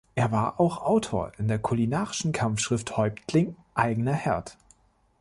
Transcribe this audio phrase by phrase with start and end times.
[0.15, 4.57] Er war auch Autor in der kulinarischen Kampfschrift "Häuptling Eigener Herd".